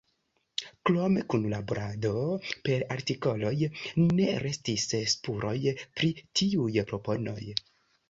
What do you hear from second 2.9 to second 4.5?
artikoloj, ne